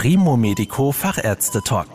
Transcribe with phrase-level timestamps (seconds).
[0.00, 1.88] Primo Medico Fachärzte Talk.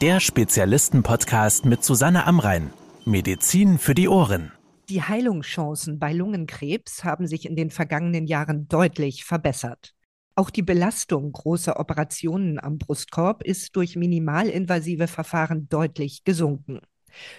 [0.00, 2.72] Der Spezialisten-Podcast mit Susanne Amrein.
[3.04, 4.50] Medizin für die Ohren.
[4.88, 9.94] Die Heilungschancen bei Lungenkrebs haben sich in den vergangenen Jahren deutlich verbessert.
[10.34, 16.80] Auch die Belastung großer Operationen am Brustkorb ist durch minimalinvasive Verfahren deutlich gesunken.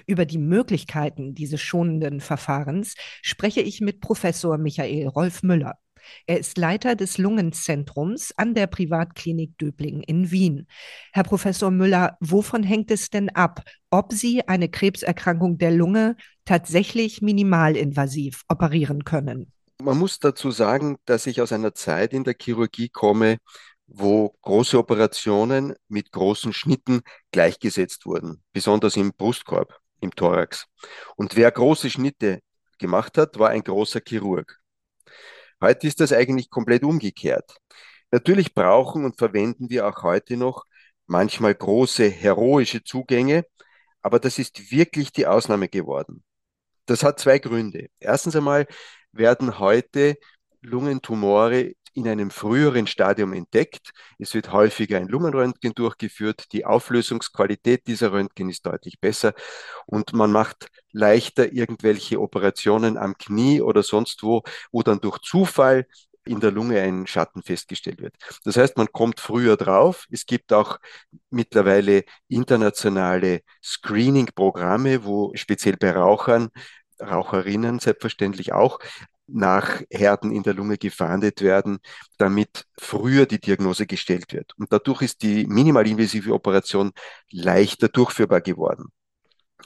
[0.05, 5.77] Über die Möglichkeiten dieses schonenden Verfahrens spreche ich mit Professor Michael Rolf Müller.
[6.25, 10.67] Er ist Leiter des Lungenzentrums an der Privatklinik Döbling in Wien.
[11.13, 16.15] Herr Professor Müller, wovon hängt es denn ab, ob Sie eine Krebserkrankung der Lunge
[16.45, 19.51] tatsächlich minimalinvasiv operieren können?
[19.81, 23.37] Man muss dazu sagen, dass ich aus einer Zeit in der Chirurgie komme,
[23.87, 27.01] wo große Operationen mit großen Schnitten
[27.31, 30.65] gleichgesetzt wurden, besonders im Brustkorb, im Thorax.
[31.15, 32.39] Und wer große Schnitte
[32.79, 34.59] gemacht hat, war ein großer Chirurg.
[35.61, 37.57] Heute ist das eigentlich komplett umgekehrt.
[38.11, 40.65] Natürlich brauchen und verwenden wir auch heute noch
[41.07, 43.45] manchmal große heroische Zugänge,
[44.01, 46.23] aber das ist wirklich die Ausnahme geworden.
[46.85, 47.89] Das hat zwei Gründe.
[47.99, 48.67] Erstens einmal
[49.11, 50.17] werden heute
[50.61, 53.89] Lungentumore in einem früheren Stadium entdeckt.
[54.19, 56.53] Es wird häufiger ein Lungenröntgen durchgeführt.
[56.53, 59.33] Die Auflösungsqualität dieser Röntgen ist deutlich besser
[59.87, 65.87] und man macht leichter irgendwelche Operationen am Knie oder sonst wo, wo dann durch Zufall
[66.23, 68.13] in der Lunge ein Schatten festgestellt wird.
[68.43, 70.05] Das heißt, man kommt früher drauf.
[70.11, 70.77] Es gibt auch
[71.31, 76.49] mittlerweile internationale Screening-Programme, wo speziell bei Rauchern
[76.99, 78.79] Raucherinnen selbstverständlich auch
[79.27, 81.79] nach Herden in der Lunge gefahndet werden,
[82.17, 84.53] damit früher die Diagnose gestellt wird.
[84.57, 86.91] Und dadurch ist die minimalinvasive Operation
[87.31, 88.87] leichter durchführbar geworden.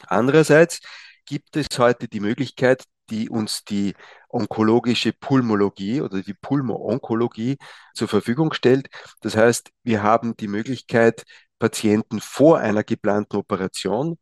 [0.07, 0.81] Andererseits
[1.25, 3.93] gibt es heute die Möglichkeit, die uns die
[4.29, 7.57] onkologische Pulmologie oder die Pulmo-Onkologie
[7.93, 8.89] zur Verfügung stellt.
[9.21, 11.23] Das heißt, wir haben die Möglichkeit,
[11.59, 14.17] Patienten vor einer geplanten Operation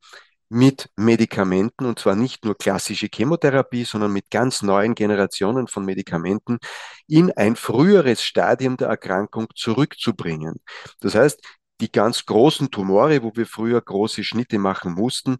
[0.50, 6.58] mit Medikamenten, und zwar nicht nur klassische Chemotherapie, sondern mit ganz neuen Generationen von Medikamenten
[7.08, 10.56] in ein früheres Stadium der Erkrankung zurückzubringen.
[11.00, 11.40] Das heißt,
[11.82, 15.38] die ganz großen Tumore, wo wir früher große Schnitte machen mussten,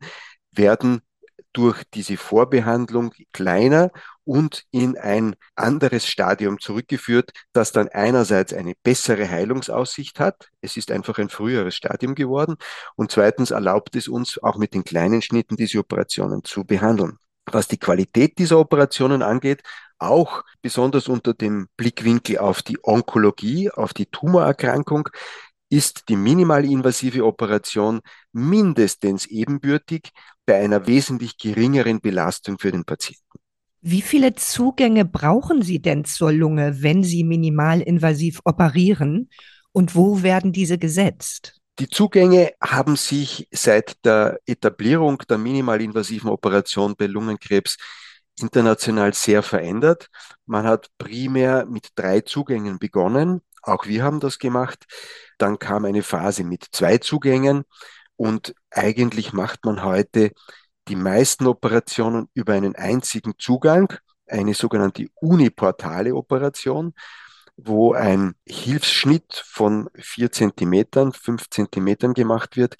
[0.52, 1.02] werden
[1.54, 3.92] durch diese Vorbehandlung kleiner
[4.30, 10.50] und in ein anderes Stadium zurückgeführt, das dann einerseits eine bessere Heilungsaussicht hat.
[10.62, 12.56] Es ist einfach ein früheres Stadium geworden.
[12.96, 17.18] Und zweitens erlaubt es uns auch mit den kleinen Schnitten diese Operationen zu behandeln.
[17.52, 19.64] Was die Qualität dieser Operationen angeht,
[19.98, 25.10] auch besonders unter dem Blickwinkel auf die Onkologie, auf die Tumorerkrankung,
[25.72, 28.02] ist die minimalinvasive Operation
[28.32, 30.12] mindestens ebenbürtig
[30.46, 33.29] bei einer wesentlich geringeren Belastung für den Patienten.
[33.82, 39.30] Wie viele Zugänge brauchen Sie denn zur Lunge, wenn Sie minimalinvasiv operieren?
[39.72, 41.56] Und wo werden diese gesetzt?
[41.80, 47.78] Die Zugänge haben sich seit der Etablierung der minimalinvasiven Operation bei Lungenkrebs
[48.38, 50.08] international sehr verändert.
[50.46, 53.42] Man hat primär mit drei Zugängen begonnen.
[53.62, 54.86] Auch wir haben das gemacht.
[55.38, 57.64] Dann kam eine Phase mit zwei Zugängen
[58.18, 60.32] und eigentlich macht man heute
[60.90, 63.94] die meisten Operationen über einen einzigen Zugang,
[64.28, 66.94] eine sogenannte uniportale Operation,
[67.58, 72.78] wo ein Hilfsschnitt von vier Zentimetern, fünf Zentimetern gemacht wird,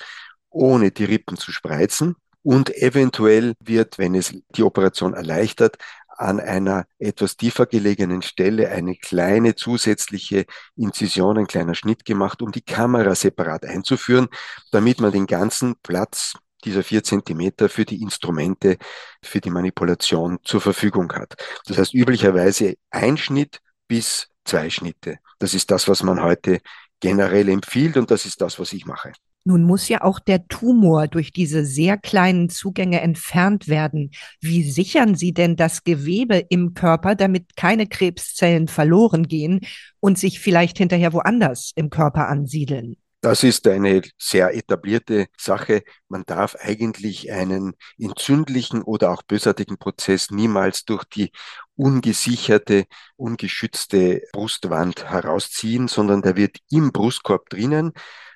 [0.50, 2.16] ohne die Rippen zu spreizen.
[2.42, 5.78] Und eventuell wird, wenn es die Operation erleichtert,
[6.18, 10.46] an einer etwas tiefer gelegenen Stelle eine kleine zusätzliche
[10.76, 14.28] Inzision, ein kleiner Schnitt gemacht, um die Kamera separat einzuführen,
[14.72, 16.34] damit man den ganzen Platz
[16.66, 18.78] dieser vier Zentimeter für die Instrumente,
[19.24, 21.36] für die Manipulation zur Verfügung hat.
[21.66, 25.20] Das heißt üblicherweise ein Schnitt bis zwei Schnitte.
[25.40, 26.60] Das ist das, was man heute
[27.00, 29.14] generell empfiehlt und das ist das, was ich mache.
[29.46, 34.12] Nun muss ja auch der Tumor durch diese sehr kleinen Zugänge entfernt werden.
[34.42, 39.62] Wie sichern Sie denn das Gewebe im Körper, damit keine Krebszellen verloren gehen
[40.02, 42.98] und sich vielleicht hinterher woanders im Körper ansiedeln?
[43.22, 45.84] Das ist eine sehr etablierte Sache.
[46.08, 51.32] Man darf eigentlich einen entzündlichen oder auch bösartigen Prozess niemals durch die
[51.76, 52.86] ungesicherte,
[53.18, 57.92] ungeschützte Brustwand herausziehen, sondern der wird im Brustkorb drinnen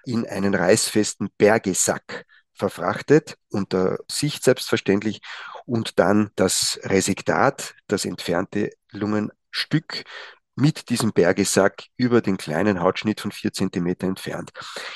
[0.05, 5.21] in einen reißfesten Bergesack verfrachtet, unter Sicht selbstverständlich,
[5.65, 10.03] und dann das Resektat, das entfernte Lungenstück,
[10.55, 14.51] mit diesem Bergesack über den kleinen Hautschnitt von vier Zentimeter entfernt.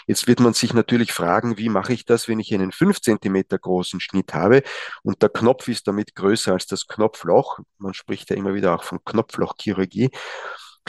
[0.05, 3.57] Jetzt wird man sich natürlich fragen, wie mache ich das, wenn ich einen fünf Zentimeter
[3.57, 4.63] großen Schnitt habe
[5.03, 7.59] und der Knopf ist damit größer als das Knopfloch.
[7.77, 10.11] Man spricht ja immer wieder auch von Knopflochchirurgie.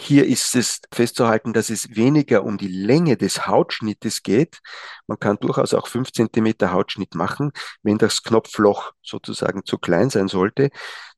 [0.01, 4.61] Hier ist es festzuhalten, dass es weniger um die Länge des Hautschnittes geht.
[5.07, 7.51] Man kann durchaus auch fünf Zentimeter Hautschnitt machen,
[7.83, 10.71] wenn das Knopfloch sozusagen zu klein sein sollte.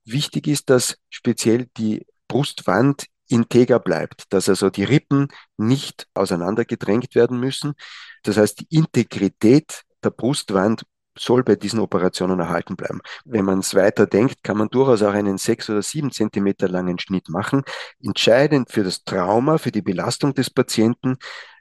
[0.04, 7.38] Wichtig ist, dass speziell die Brustwand integer bleibt, dass also die Rippen nicht auseinandergedrängt werden
[7.38, 7.74] müssen.
[8.22, 10.84] Das heißt, die Integrität der Brustwand
[11.18, 13.00] soll bei diesen Operationen erhalten bleiben.
[13.24, 16.98] Wenn man es weiter denkt, kann man durchaus auch einen sechs oder sieben Zentimeter langen
[16.98, 17.62] Schnitt machen.
[18.02, 21.16] Entscheidend für das Trauma, für die Belastung des Patienten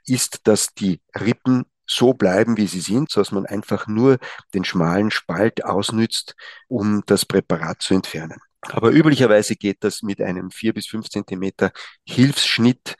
[0.06, 4.18] ist, dass die Rippen so bleiben, wie sie sind, so dass man einfach nur
[4.54, 6.36] den schmalen Spalt ausnützt,
[6.68, 8.38] um das Präparat zu entfernen.
[8.62, 11.72] Aber üblicherweise geht das mit einem vier bis fünf Zentimeter
[12.06, 12.96] Hilfsschnitt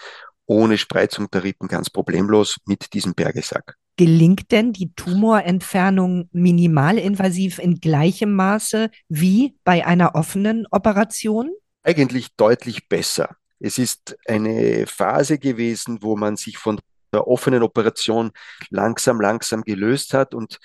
[0.46, 3.76] ohne Spreizung der Rippen ganz problemlos mit diesem Bergesack.
[3.96, 11.50] Gelingt denn die Tumorentfernung minimalinvasiv in gleichem Maße wie bei einer offenen Operation?
[11.82, 13.36] Eigentlich deutlich besser.
[13.60, 16.80] Es ist eine Phase gewesen, wo man sich von
[17.12, 18.30] der offenen Operation
[18.70, 20.58] langsam, langsam gelöst hat und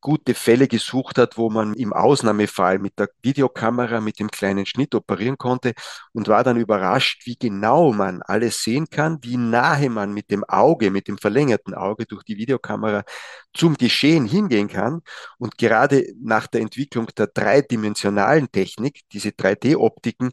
[0.00, 4.94] gute Fälle gesucht hat, wo man im Ausnahmefall mit der Videokamera mit dem kleinen Schnitt
[4.94, 5.72] operieren konnte
[6.12, 10.44] und war dann überrascht, wie genau man alles sehen kann, wie nahe man mit dem
[10.44, 13.04] Auge, mit dem verlängerten Auge durch die Videokamera
[13.52, 15.00] zum Geschehen hingehen kann.
[15.38, 20.30] Und gerade nach der Entwicklung der dreidimensionalen Technik, diese 3D-Optiken,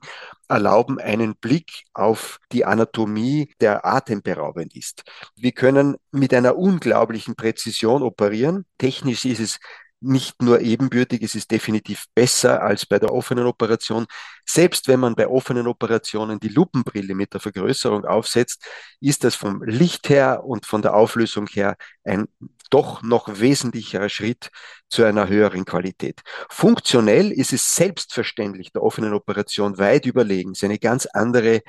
[0.53, 5.03] erlauben einen Blick auf die Anatomie, der atemberaubend ist.
[5.35, 8.65] Wir können mit einer unglaublichen Präzision operieren.
[8.77, 9.59] Technisch ist es
[10.03, 14.05] nicht nur ebenbürtig, es ist definitiv besser als bei der offenen Operation.
[14.45, 18.65] Selbst wenn man bei offenen Operationen die Lupenbrille mit der Vergrößerung aufsetzt,
[18.99, 22.27] ist das vom Licht her und von der Auflösung her ein
[22.73, 24.49] doch noch wesentlicher Schritt
[24.89, 26.21] zu einer höheren Qualität.
[26.49, 30.51] Funktionell ist es selbstverständlich der offenen Operation weit überlegen.
[30.51, 31.61] Es ist eine ganz andere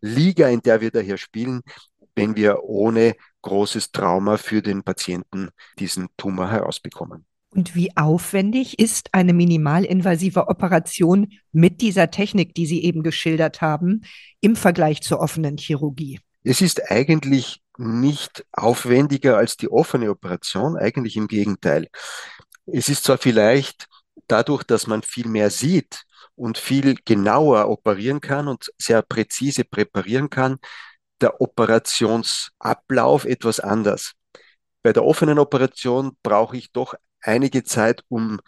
[0.00, 1.60] Liga, in der wir da hier spielen,
[2.16, 7.24] wenn wir ohne großes Trauma für den Patienten diesen Tumor herausbekommen.
[7.50, 14.02] Und wie aufwendig ist eine minimalinvasive Operation mit dieser Technik, die Sie eben geschildert haben,
[14.40, 16.20] im Vergleich zur offenen Chirurgie?
[16.42, 21.88] Es ist eigentlich nicht aufwendiger als die offene Operation, eigentlich im Gegenteil.
[22.66, 23.86] Es ist zwar vielleicht
[24.26, 26.02] dadurch, dass man viel mehr sieht
[26.34, 30.58] und viel genauer operieren kann und sehr präzise präparieren kann,
[31.20, 34.12] der Operationsablauf etwas anders.
[34.82, 38.40] Bei der offenen Operation brauche ich doch einige Zeit, um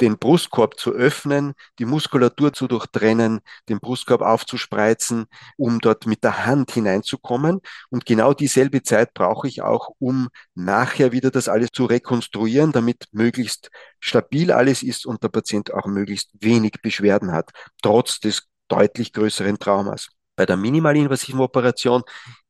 [0.00, 5.26] den Brustkorb zu öffnen, die Muskulatur zu durchtrennen, den Brustkorb aufzuspreizen,
[5.56, 7.60] um dort mit der Hand hineinzukommen.
[7.90, 13.06] Und genau dieselbe Zeit brauche ich auch, um nachher wieder das alles zu rekonstruieren, damit
[13.12, 17.50] möglichst stabil alles ist und der Patient auch möglichst wenig Beschwerden hat,
[17.82, 20.08] trotz des deutlich größeren Traumas.
[20.36, 22.02] Bei der minimalinvasiven Operation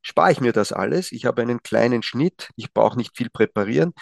[0.03, 1.11] spare ich mir das alles.
[1.11, 3.93] Ich habe einen kleinen Schnitt, ich brauche nicht viel präparieren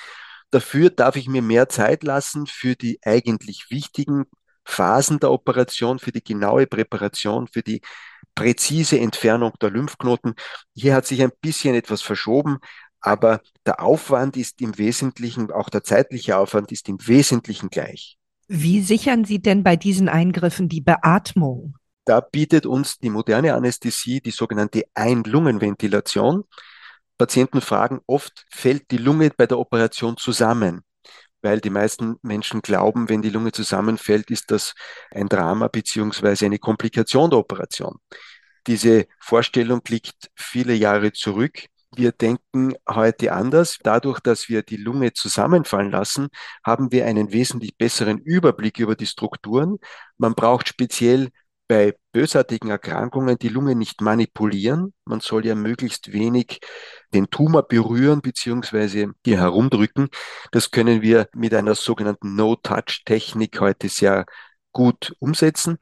[0.51, 4.25] Dafür darf ich mir mehr Zeit lassen für die eigentlich wichtigen
[4.65, 7.81] Phasen der Operation, für die genaue Präparation, für die
[8.35, 10.35] präzise Entfernung der Lymphknoten.
[10.75, 12.59] Hier hat sich ein bisschen etwas verschoben,
[13.01, 18.19] aber der Aufwand ist im Wesentlichen, auch der zeitliche Aufwand ist im Wesentlichen gleich.
[18.47, 21.77] Wie sichern Sie denn bei diesen Eingriffen die Beatmung?
[22.05, 26.45] Da bietet uns die moderne Anästhesie die sogenannte Einlungenventilation.
[27.19, 30.83] Patienten fragen oft, fällt die Lunge bei der Operation zusammen?
[31.43, 34.75] Weil die meisten Menschen glauben, wenn die Lunge zusammenfällt, ist das
[35.11, 37.99] ein Drama beziehungsweise eine Komplikation der Operation.
[38.67, 41.67] Diese Vorstellung liegt viele Jahre zurück.
[41.97, 43.79] Wir denken heute anders.
[43.83, 46.29] Dadurch, dass wir die Lunge zusammenfallen lassen,
[46.65, 49.79] haben wir einen wesentlich besseren Überblick über die Strukturen.
[50.19, 51.31] Man braucht speziell
[51.69, 54.95] bei bösartigen Erkrankungen die Lunge nicht manipulieren.
[55.05, 56.61] Man soll ja möglichst wenig
[57.15, 59.09] den Tumor berühren bzw.
[59.25, 60.09] hier herumdrücken.
[60.51, 64.25] Das können wir mit einer sogenannten No-Touch-Technik heute sehr
[64.73, 65.79] gut umsetzen.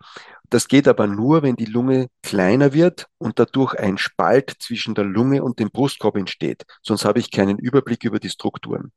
[0.51, 5.05] Das geht aber nur, wenn die Lunge kleiner wird und dadurch ein Spalt zwischen der
[5.05, 6.65] Lunge und dem Brustkorb entsteht.
[6.83, 8.93] Sonst habe ich keinen Überblick über die Strukturen.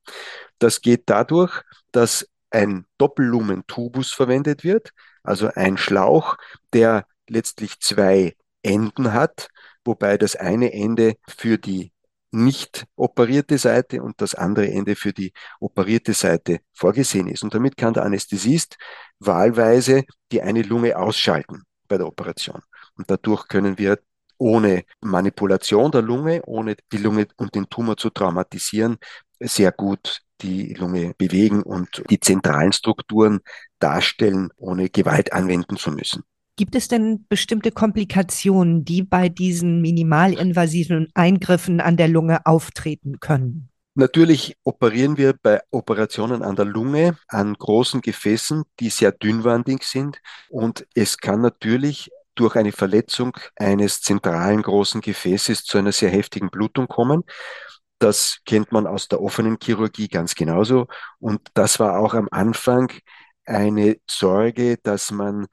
[0.59, 4.91] Das geht dadurch, dass ein Doppellumentubus verwendet wird,
[5.23, 6.35] also ein Schlauch,
[6.73, 9.49] der letztlich zwei Enden hat,
[9.85, 11.91] wobei das eine Ende für die
[12.31, 17.43] nicht operierte Seite und das andere Ende für die operierte Seite vorgesehen ist.
[17.43, 18.77] Und damit kann der Anästhesist
[19.19, 22.61] wahlweise die eine Lunge ausschalten bei der Operation.
[22.95, 23.99] Und dadurch können wir
[24.37, 28.97] ohne Manipulation der Lunge, ohne die Lunge und den Tumor zu traumatisieren,
[29.39, 33.41] sehr gut die Lunge bewegen und die zentralen Strukturen
[33.79, 36.23] darstellen, ohne Gewalt anwenden zu müssen.
[36.55, 43.69] Gibt es denn bestimmte Komplikationen, die bei diesen minimalinvasiven Eingriffen an der Lunge auftreten können?
[43.95, 50.21] Natürlich operieren wir bei Operationen an der Lunge an großen Gefäßen, die sehr dünnwandig sind.
[50.49, 56.49] Und es kann natürlich durch eine Verletzung eines zentralen großen Gefäßes zu einer sehr heftigen
[56.49, 57.23] Blutung kommen.
[57.99, 60.87] Das kennt man aus der offenen Chirurgie ganz genauso.
[61.19, 62.93] Und das war auch am Anfang
[63.49, 65.47] eine Sorge, dass man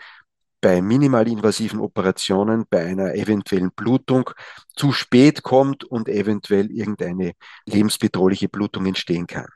[0.60, 4.30] bei minimalinvasiven Operationen bei einer eventuellen Blutung
[4.74, 7.32] zu spät kommt und eventuell irgendeine
[7.66, 9.46] lebensbedrohliche Blutung entstehen kann.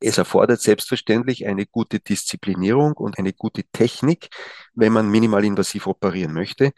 [0.00, 4.28] Es erfordert selbstverständlich eine gute Disziplinierung und eine gute Technik,
[4.74, 6.72] wenn man minimalinvasiv operieren möchte.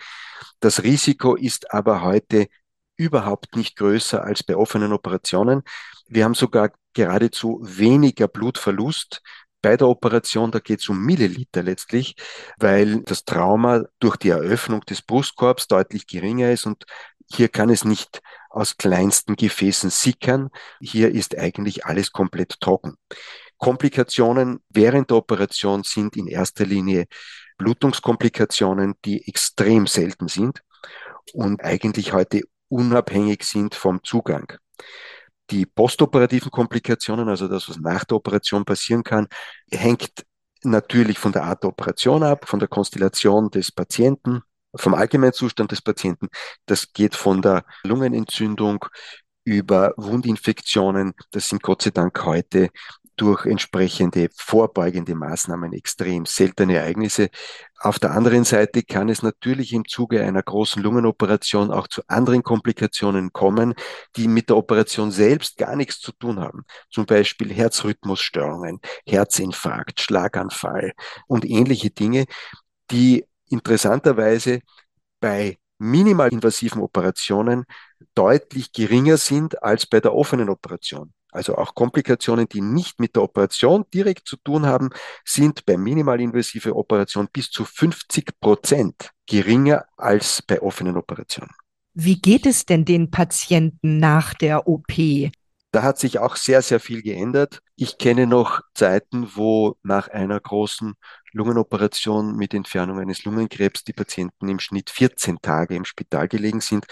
[0.60, 2.46] Das Risiko ist aber heute
[2.96, 5.62] überhaupt nicht größer als bei offenen Operationen.
[6.08, 9.22] Wir haben sogar geradezu weniger Blutverlust
[9.66, 12.14] bei der Operation, da geht es um Milliliter letztlich,
[12.56, 16.84] weil das Trauma durch die Eröffnung des Brustkorbs deutlich geringer ist und
[17.28, 20.50] hier kann es nicht aus kleinsten Gefäßen sickern.
[20.80, 22.94] Hier ist eigentlich alles komplett trocken.
[23.58, 27.06] Komplikationen während der Operation sind in erster Linie
[27.58, 30.62] Blutungskomplikationen, die extrem selten sind
[31.32, 34.46] und eigentlich heute unabhängig sind vom Zugang.
[35.50, 39.28] Die postoperativen Komplikationen, also das, was nach der Operation passieren kann,
[39.70, 40.24] hängt
[40.62, 44.42] natürlich von der Art der Operation ab, von der Konstellation des Patienten,
[44.74, 46.28] vom Allgemeinzustand des Patienten.
[46.66, 48.84] Das geht von der Lungenentzündung
[49.44, 51.14] über Wundinfektionen.
[51.30, 52.70] Das sind Gott sei Dank heute
[53.16, 57.30] durch entsprechende vorbeugende Maßnahmen extrem seltene Ereignisse.
[57.78, 62.42] Auf der anderen Seite kann es natürlich im Zuge einer großen Lungenoperation auch zu anderen
[62.42, 63.74] Komplikationen kommen,
[64.16, 66.64] die mit der Operation selbst gar nichts zu tun haben.
[66.90, 70.92] Zum Beispiel Herzrhythmusstörungen, Herzinfarkt, Schlaganfall
[71.26, 72.26] und ähnliche Dinge,
[72.90, 74.60] die interessanterweise
[75.20, 77.64] bei minimalinvasiven Operationen
[78.14, 81.12] deutlich geringer sind als bei der offenen Operation.
[81.36, 84.88] Also auch Komplikationen, die nicht mit der Operation direkt zu tun haben,
[85.24, 91.52] sind bei minimalinvasive Operation bis zu 50 Prozent geringer als bei offenen Operationen.
[91.92, 94.92] Wie geht es denn den Patienten nach der OP?
[95.72, 97.60] Da hat sich auch sehr, sehr viel geändert.
[97.74, 100.94] Ich kenne noch Zeiten, wo nach einer großen
[101.36, 106.86] Lungenoperation mit Entfernung eines Lungenkrebs die Patienten im Schnitt 14 Tage im Spital gelegen sind.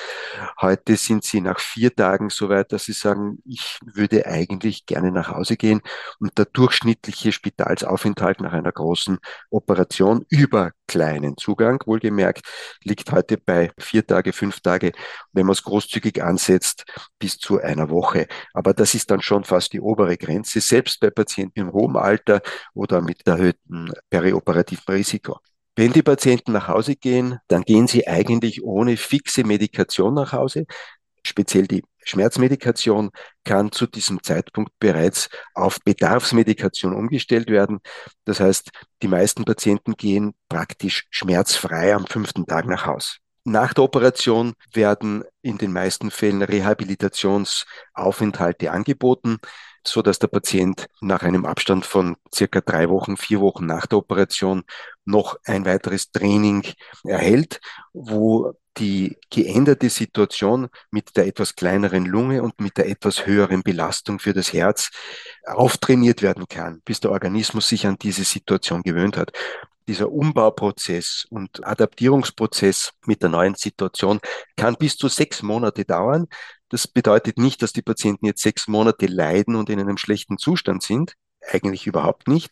[0.61, 5.11] Heute sind sie nach vier Tagen so weit, dass sie sagen, ich würde eigentlich gerne
[5.13, 5.81] nach Hause gehen.
[6.21, 9.19] Und der durchschnittliche Spitalsaufenthalt nach einer großen
[9.51, 12.47] Operation über kleinen Zugang, wohlgemerkt,
[12.83, 14.93] liegt heute bei vier Tage, fünf Tage,
[15.33, 16.85] wenn man es großzügig ansetzt,
[17.19, 18.27] bis zu einer Woche.
[18.53, 22.43] Aber das ist dann schon fast die obere Grenze, selbst bei Patienten im hohen Alter
[22.75, 25.39] oder mit erhöhtem Peri operativen Risiko.
[25.77, 30.67] Wenn die Patienten nach Hause gehen, dann gehen sie eigentlich ohne fixe Medikation nach Hause.
[31.27, 33.11] Speziell die Schmerzmedikation
[33.45, 37.81] kann zu diesem Zeitpunkt bereits auf Bedarfsmedikation umgestellt werden.
[38.25, 38.71] Das heißt,
[39.03, 43.17] die meisten Patienten gehen praktisch schmerzfrei am fünften Tag nach Hause.
[43.45, 49.37] Nach der Operation werden in den meisten Fällen Rehabilitationsaufenthalte angeboten
[49.87, 53.99] so dass der Patient nach einem Abstand von circa drei Wochen, vier Wochen nach der
[53.99, 54.65] Operation
[55.05, 56.65] noch ein weiteres Training
[57.05, 57.61] erhält,
[57.93, 64.19] wo die geänderte Situation mit der etwas kleineren Lunge und mit der etwas höheren Belastung
[64.19, 64.91] für das Herz
[65.47, 69.33] auftrainiert werden kann, bis der Organismus sich an diese Situation gewöhnt hat.
[69.87, 74.21] Dieser Umbauprozess und Adaptierungsprozess mit der neuen Situation
[74.57, 76.27] kann bis zu sechs Monate dauern.
[76.71, 80.83] Das bedeutet nicht, dass die Patienten jetzt sechs Monate leiden und in einem schlechten Zustand
[80.83, 81.15] sind.
[81.53, 82.51] Eigentlich überhaupt nicht,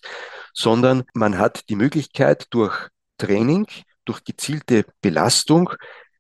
[0.53, 3.67] sondern man hat die Möglichkeit durch Training,
[4.05, 5.71] durch gezielte Belastung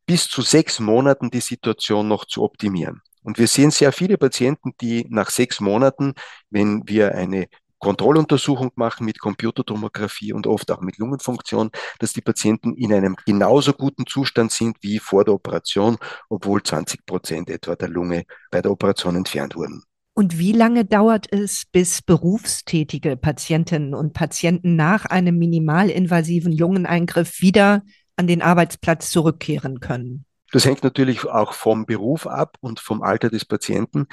[0.06, 3.02] bis zu sechs Monaten die Situation noch zu optimieren.
[3.22, 6.14] Und wir sehen sehr viele Patienten, die nach sechs Monaten,
[6.50, 7.46] wenn wir eine
[7.82, 13.72] Kontrolluntersuchung machen mit Computertomographie und oft auch mit Lungenfunktion, dass die Patienten in einem genauso
[13.72, 15.98] guten Zustand sind wie vor der Operation,
[16.28, 19.82] obwohl 20 Prozent etwa der Lunge bei der Operation entfernt wurden.
[20.14, 27.82] Und wie lange dauert es, bis berufstätige Patientinnen und Patienten nach einem minimalinvasiven Lungeneingriff wieder
[28.14, 30.24] an den Arbeitsplatz zurückkehren können?
[30.52, 34.06] Das hängt natürlich auch vom Beruf ab und vom Alter des Patienten.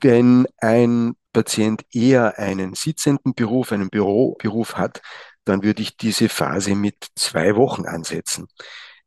[0.00, 5.02] Wenn ein Patient eher einen sitzenden Beruf, einen Büroberuf hat,
[5.44, 8.48] dann würde ich diese Phase mit zwei Wochen ansetzen.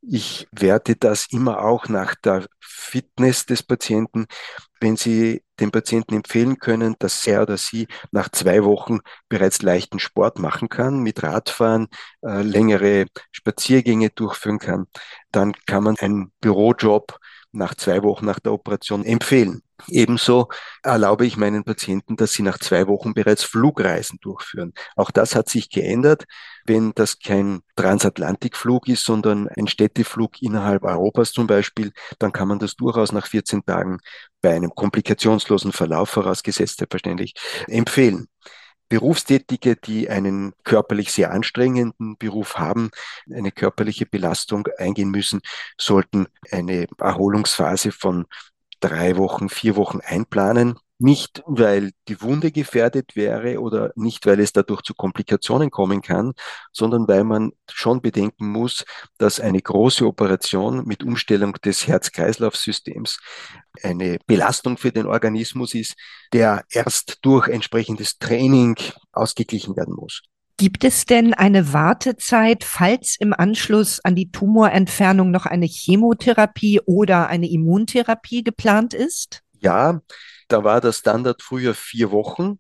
[0.02, 4.26] Ich werte das immer auch nach der Fitness des Patienten.
[4.82, 9.00] Wenn Sie dem Patienten empfehlen können, dass er oder sie nach zwei Wochen
[9.30, 11.88] bereits leichten Sport machen kann, mit Radfahren,
[12.22, 14.88] äh, längere Spaziergänge durchführen kann,
[15.32, 17.18] dann kann man einen Bürojob
[17.52, 19.62] nach zwei Wochen nach der Operation empfehlen.
[19.88, 20.50] Ebenso
[20.82, 24.74] erlaube ich meinen Patienten, dass sie nach zwei Wochen bereits Flugreisen durchführen.
[24.96, 26.26] Auch das hat sich geändert.
[26.66, 32.60] Wenn das kein Transatlantikflug ist, sondern ein Städteflug innerhalb Europas zum Beispiel, dann kann man
[32.60, 34.00] das durchaus nach 14 Tagen
[34.42, 37.34] bei einem komplikationslosen Verlauf, vorausgesetzt selbstverständlich,
[37.68, 38.28] empfehlen.
[38.90, 42.92] Berufstätige, die einen körperlich sehr anstrengenden Beruf haben,
[43.34, 45.42] eine körperliche Belastung eingehen müssen,
[45.80, 48.26] sollten eine Erholungsphase von
[48.84, 50.78] drei Wochen, vier Wochen einplanen.
[51.00, 56.34] Nicht, weil die Wunde gefährdet wäre oder nicht, weil es dadurch zu Komplikationen kommen kann,
[56.72, 58.86] sondern weil man schon bedenken muss,
[59.18, 63.20] dass eine große Operation mit Umstellung des Herz-Kreislauf-Systems
[63.82, 65.96] eine Belastung für den Organismus ist,
[66.32, 68.78] der erst durch entsprechendes Training
[69.12, 70.22] ausgeglichen werden muss.
[70.58, 77.28] Gibt es denn eine Wartezeit, falls im Anschluss an die Tumorentfernung noch eine Chemotherapie oder
[77.28, 79.42] eine Immuntherapie geplant ist?
[79.60, 80.02] Ja,
[80.48, 82.60] da war der Standard früher vier Wochen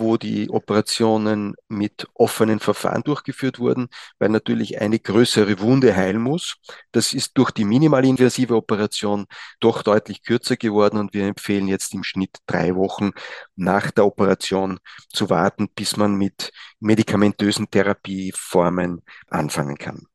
[0.00, 3.88] wo die Operationen mit offenen Verfahren durchgeführt wurden,
[4.18, 6.56] weil natürlich eine größere Wunde heilen muss.
[6.92, 9.26] Das ist durch die minimalinvasive Operation
[9.60, 13.10] doch deutlich kürzer geworden und wir empfehlen jetzt im Schnitt drei Wochen
[13.54, 14.78] nach der Operation
[15.10, 20.09] zu warten, bis man mit medikamentösen Therapieformen anfangen kann.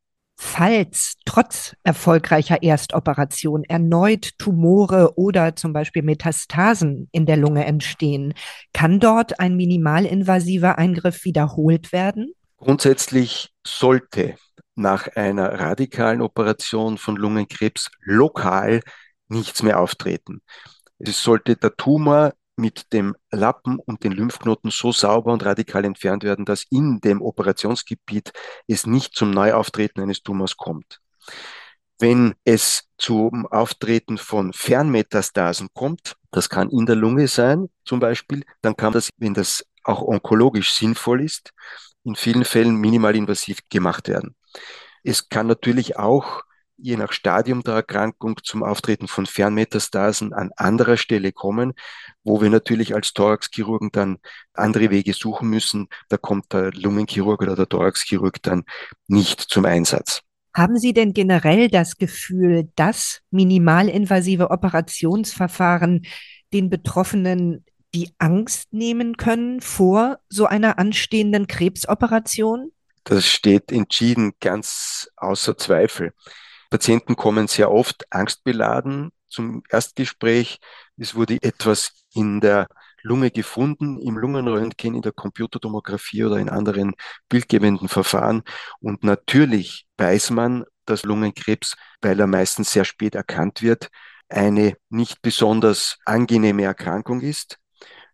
[0.47, 8.33] Falls trotz erfolgreicher Erstoperation erneut Tumore oder zum Beispiel Metastasen in der Lunge entstehen,
[8.71, 12.31] kann dort ein minimalinvasiver Eingriff wiederholt werden?
[12.57, 14.35] Grundsätzlich sollte
[14.75, 18.81] nach einer radikalen Operation von Lungenkrebs lokal
[19.27, 20.41] nichts mehr auftreten.
[20.99, 26.23] Es sollte der Tumor mit dem Lappen und den Lymphknoten so sauber und radikal entfernt
[26.23, 28.31] werden, dass in dem Operationsgebiet
[28.67, 31.01] es nicht zum Neuauftreten eines Tumors kommt.
[31.99, 38.43] Wenn es zum Auftreten von Fernmetastasen kommt, das kann in der Lunge sein zum Beispiel,
[38.61, 41.53] dann kann das, wenn das auch onkologisch sinnvoll ist,
[42.03, 44.35] in vielen Fällen minimalinvasiv gemacht werden.
[45.03, 46.43] Es kann natürlich auch
[46.77, 51.73] je nach Stadium der Erkrankung zum Auftreten von Fernmetastasen an anderer Stelle kommen,
[52.23, 54.17] wo wir natürlich als Thoraxchirurgen dann
[54.53, 55.87] andere Wege suchen müssen.
[56.09, 58.63] Da kommt der Lungenchirurg oder der Thoraxchirurg dann
[59.07, 60.21] nicht zum Einsatz.
[60.53, 66.05] Haben Sie denn generell das Gefühl, dass minimalinvasive Operationsverfahren
[66.53, 72.71] den Betroffenen die Angst nehmen können vor so einer anstehenden Krebsoperation?
[73.03, 76.13] Das steht entschieden ganz außer Zweifel.
[76.69, 80.59] Patienten kommen sehr oft angstbeladen zum Erstgespräch.
[80.97, 82.67] Es wurde etwas in der
[83.01, 86.93] Lunge gefunden, im Lungenröntgen, in der Computertomographie oder in anderen
[87.29, 88.43] bildgebenden Verfahren.
[88.79, 93.89] Und natürlich weiß man, dass Lungenkrebs, weil er meistens sehr spät erkannt wird,
[94.27, 97.59] eine nicht besonders angenehme Erkrankung ist.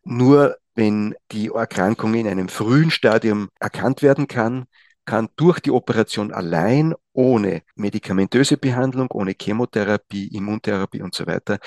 [0.03, 4.65] Nur wenn die Erkrankung in einem frühen Stadium erkannt werden kann,
[5.05, 11.59] kann durch die Operation allein, ohne medikamentöse Behandlung, ohne Chemotherapie, Immuntherapie und so weiter,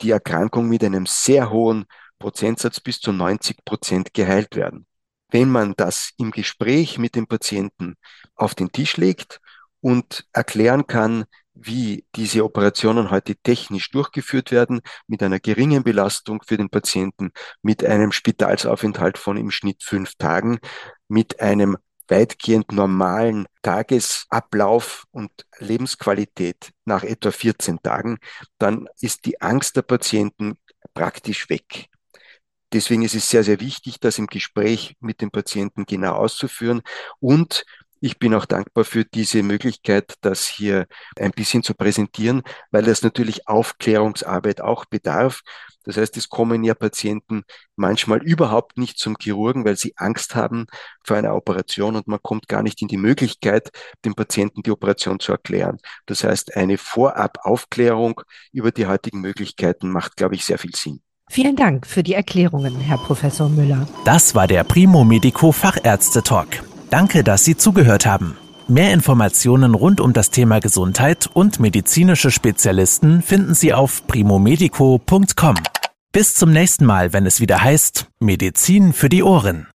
[0.00, 1.84] die Erkrankung mit einem sehr hohen
[2.18, 4.86] Prozentsatz bis zu 90 Prozent geheilt werden.
[5.30, 7.94] Wenn man das im Gespräch mit dem Patienten
[8.34, 9.40] auf den Tisch legt
[9.80, 16.56] und erklären kann, wie diese Operationen heute technisch durchgeführt werden, mit einer geringen Belastung für
[16.56, 20.58] den Patienten, mit einem Spitalsaufenthalt von im Schnitt fünf Tagen,
[21.08, 21.76] mit einem
[22.12, 28.18] weitgehend normalen Tagesablauf und Lebensqualität nach etwa 14 Tagen,
[28.58, 30.58] dann ist die Angst der Patienten
[30.92, 31.88] praktisch weg.
[32.72, 36.82] Deswegen ist es sehr, sehr wichtig, das im Gespräch mit dem Patienten genau auszuführen
[37.18, 37.64] und
[38.02, 40.86] ich bin auch dankbar für diese Möglichkeit, das hier
[41.16, 45.42] ein bisschen zu präsentieren, weil das natürlich Aufklärungsarbeit auch bedarf.
[45.84, 47.44] Das heißt, es kommen ja Patienten
[47.76, 50.66] manchmal überhaupt nicht zum Chirurgen, weil sie Angst haben
[51.04, 53.70] vor einer Operation und man kommt gar nicht in die Möglichkeit,
[54.04, 55.78] dem Patienten die Operation zu erklären.
[56.06, 61.02] Das heißt, eine Vorab-Aufklärung über die heutigen Möglichkeiten macht, glaube ich, sehr viel Sinn.
[61.30, 63.88] Vielen Dank für die Erklärungen, Herr Professor Müller.
[64.04, 66.71] Das war der Primo Medico Fachärzte Talk.
[66.92, 68.36] Danke, dass Sie zugehört haben.
[68.68, 75.54] Mehr Informationen rund um das Thema Gesundheit und medizinische Spezialisten finden Sie auf primomedico.com.
[76.12, 79.72] Bis zum nächsten Mal, wenn es wieder heißt Medizin für die Ohren.